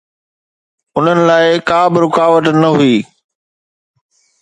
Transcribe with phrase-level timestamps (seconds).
[0.97, 2.95] انهن لاءِ ڪا به رڪاوٽ نه هئي.